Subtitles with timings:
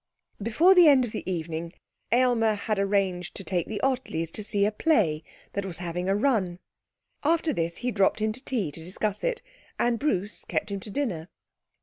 [0.41, 1.73] Before the end of the evening
[2.11, 6.15] Aylmer had arranged to take the Ottleys to see a play that was having a
[6.15, 6.57] run.
[7.23, 9.43] After this he dropped in to tea to discuss it
[9.77, 11.29] and Bruce kept him to dinner.